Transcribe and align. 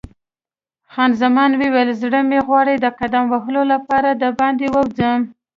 خان 0.91 1.11
زمان 1.21 1.51
وویل: 1.55 1.89
زړه 2.01 2.19
مې 2.29 2.39
غواړي 2.47 2.75
د 2.79 2.85
قدم 2.99 3.23
وهلو 3.29 3.61
لپاره 3.73 4.09
باندې 4.39 4.65
ووځو. 4.69 5.11